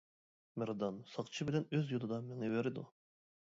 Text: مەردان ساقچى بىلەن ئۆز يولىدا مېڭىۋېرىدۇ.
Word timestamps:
مەردان 0.61 0.97
ساقچى 1.11 1.47
بىلەن 1.51 1.69
ئۆز 1.77 1.95
يولىدا 1.95 2.21
مېڭىۋېرىدۇ. 2.33 2.91